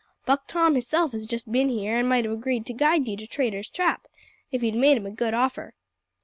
"Buck 0.25 0.47
Tom 0.47 0.73
hisself 0.73 1.11
has 1.11 1.27
just 1.27 1.51
bin 1.51 1.69
here, 1.69 1.95
an' 1.95 2.07
might 2.07 2.25
have 2.25 2.33
agreed 2.33 2.65
to 2.65 2.73
guide 2.73 3.07
you 3.07 3.15
to 3.17 3.27
Traitor's 3.27 3.69
Trap 3.69 4.07
if 4.51 4.63
you'd 4.63 4.73
made 4.73 4.97
him 4.97 5.05
a 5.05 5.11
good 5.11 5.35
offer." 5.35 5.75